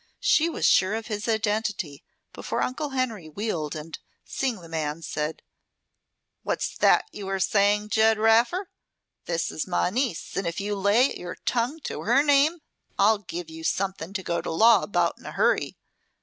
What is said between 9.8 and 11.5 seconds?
niece, and if you lay your